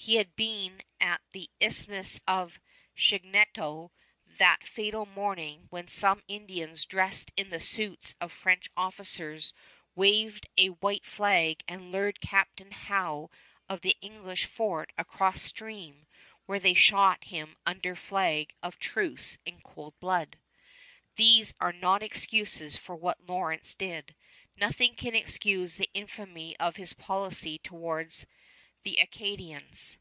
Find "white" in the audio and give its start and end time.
10.68-11.04